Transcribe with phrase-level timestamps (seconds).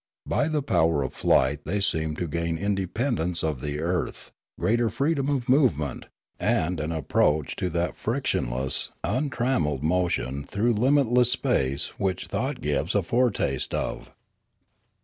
[0.25, 5.29] By the power of flight they seemed to gain independence of the earth, greater freedom
[5.29, 6.07] of movement,
[6.39, 13.03] and an approach to that frictionless, untrammelled motion through limitless space which thought gives a
[13.03, 14.11] foretaste of.